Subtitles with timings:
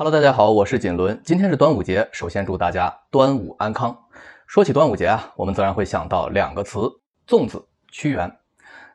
[0.00, 1.20] Hello，大家好，我是锦纶。
[1.24, 3.98] 今天是端午节，首先祝大家端午安康。
[4.46, 6.78] 说起端午节啊，我们自然会想到两个词：
[7.26, 8.32] 粽子、屈原。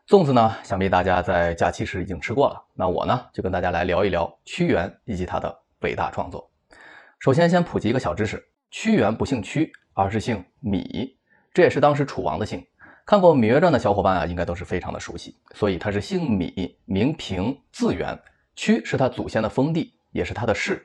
[0.07, 2.63] 粽子呢，想必大家在假期时已经吃过了。
[2.73, 6.49] 那我呢，就跟大家来聊一聊屈原以及他的伟大创作。
[7.19, 8.41] 首先，先普及一个小知识：
[8.71, 11.17] 屈原不姓屈，而是姓芈，
[11.53, 12.65] 这也是当时楚王的姓。
[13.05, 15.35] 看过《芈月传》的小伙伴啊，应该都是非常的熟悉。
[15.53, 18.17] 所以他是姓芈，名平，字元。
[18.55, 20.81] 屈是他祖先的封地，也是他的氏。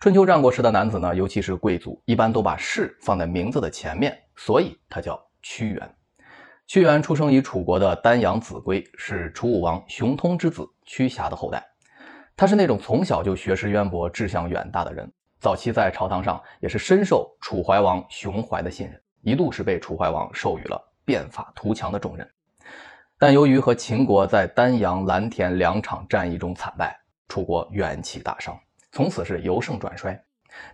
[0.00, 5.94] 春秋战国时的男子呢，尤其是贵族，一般都把氏放在名字的前面，所以他叫屈原。
[6.66, 11.62] 屈原出生于楚国的丹阳子规，是楚武王熊通之子屈瑕的后代。
[12.34, 15.06] 他是那种从小就学识渊博、志向远大的人。
[15.38, 22.26] 早期在朝堂上也是深受楚怀王熊怀的信任，一度是被楚怀王授予了变法图强的重任。
[23.18, 26.98] 但由于和秦国在丹阳、蓝田两场战役中惨败，
[27.28, 28.58] 楚国元气大伤。
[28.92, 30.20] 从此是由盛转衰，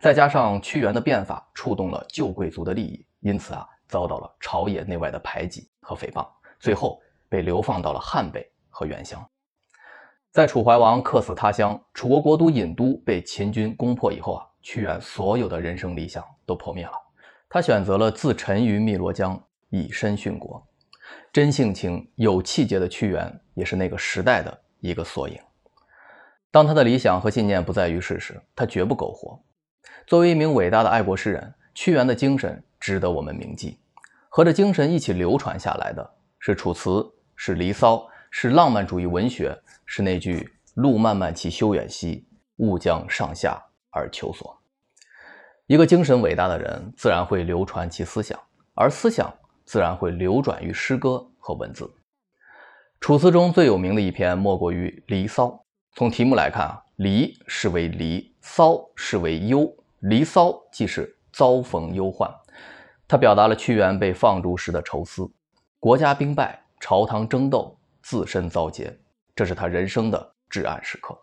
[0.01, 6.27] 再加上屈原的变法触动了旧贵族的利益，因此啊遭到了朝野内外的排挤和诽谤，
[6.58, 9.25] 最后被流放到了汉北和原乡。
[10.33, 16.92] 在楚怀王客死他乡，楚国国都郢都被秦军攻破以后啊，屈原所有的人生理想都破灭了，
[17.48, 20.67] 他选择了自沉于汨罗江，以身殉国。
[21.33, 25.39] 真性情、有气节的屈原，也是那个时代的一个缩影。
[26.56, 29.38] 当他的理想和信念不在于世时，他绝不苟活。
[30.06, 33.78] 作为一名伟大的爱国诗人，屈原的精神值得我们铭记。
[34.30, 36.88] 和着精神一起流传下来的是《楚辞》，
[37.34, 37.96] 是《离骚》，
[38.30, 44.58] 是浪漫主义文学，是那句“路漫漫其修远兮，吾将上下而求索”。
[45.68, 48.40] 一个精神伟大的人，自然会流传其思想，
[48.72, 49.30] 而思想
[49.66, 51.84] 自然会流转于诗歌和文字。
[52.98, 55.48] 《楚辞》中最有名的一篇，莫过于《离骚》。
[55.97, 62.30] 从题目来看啊，离是为离，骚是为忧，离骚即是遭逢忧患。
[63.08, 65.27] 它表达了屈原被放逐时的愁思，
[65.80, 68.95] 国家兵败，朝堂争斗，自身遭劫，
[69.34, 71.18] 这是他人生的至暗时刻。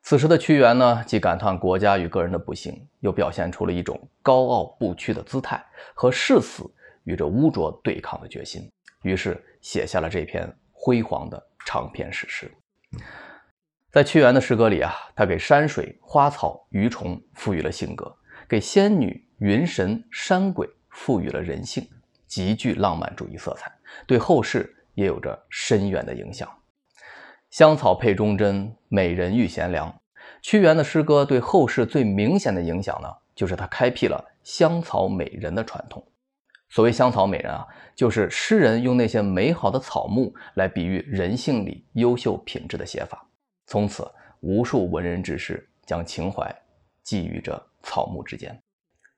[0.00, 5.62] 此时的屈原呢，既感叹国家与个人的不幸，又表现出了一种高傲不屈的姿态
[5.92, 6.64] 和誓死
[7.02, 8.62] 与这污浊对抗的决心，
[9.02, 12.50] 于是写下了这篇辉煌的长篇史诗。
[13.94, 18.12] 在屈原的诗歌里啊，他给山水、花草、鱼虫赋予了性格，
[18.48, 21.88] 给仙女、云神、山鬼赋予了人性，
[22.26, 23.70] 极具浪漫主义色彩，
[24.04, 26.50] 对后世也有着深远的影响。
[27.50, 29.94] 香草配忠贞，美人遇贤良。
[30.42, 36.04] 屈原的诗歌对后世最明显的影响呢，就是他开辟了香草美人的传统。
[36.68, 43.24] 所谓香草美人啊，就是诗人用那些美好的草木来比喻人性里优秀品质的写法。
[43.66, 44.06] 从此，
[44.40, 46.54] 无数文人志士将情怀
[47.02, 48.62] 寄予着草木之间。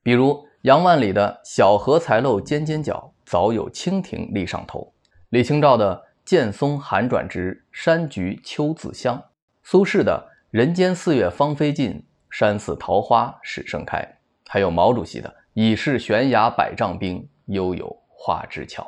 [0.01, 4.93] 比如杨万里的“小荷才露尖尖角，早有蜻蜓立上头”，
[5.29, 9.21] 李清照的“剑松寒转直，山菊秋自香”，
[9.63, 18.85] 苏轼的“人间四月芳菲尽，山寺桃花始盛开”，还有毛主席的“已是悬崖百丈冰，犹有花枝俏”。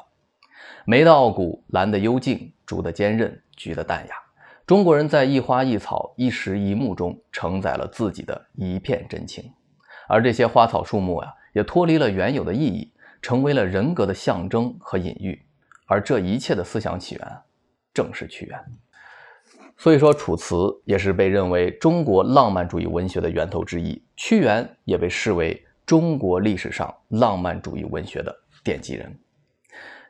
[0.86, 4.16] 梅的傲骨，兰的幽静，竹的坚韧，菊的淡雅。
[4.70, 9.52] 中国人在一花一草、一石一木中承载了自己的一片真情，
[10.08, 15.44] 而这些花草树木呀，也脱离了原有的意义，成为了人格的象征和隐喻。
[15.88, 17.28] 而这一切的思想起源，
[17.92, 18.64] 正是屈原。
[19.76, 20.54] 所以说，《楚辞》
[20.86, 28.32] 也是被认为中国浪漫主义文学的源头之一，屈原也被视为中国历史上浪漫主义文学的
[28.64, 29.20] 奠基人。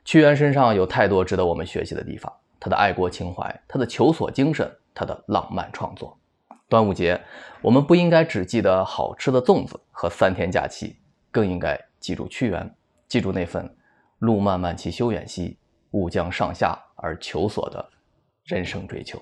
[0.03, 2.30] 屈原身上有太多值得我们学习的地方。
[2.59, 6.18] 他的爱国情怀，他的求索精神，他的浪漫创作。
[6.68, 7.20] 端午节，
[7.62, 10.98] 我们不应该只记得好吃的粽子和三天假期，
[11.31, 12.75] 更应该记住屈原，
[13.08, 13.75] 记住那份
[14.19, 15.58] “路漫漫其修远兮，
[15.92, 17.90] 吾将上下而求索”的
[18.44, 19.19] 人生追求。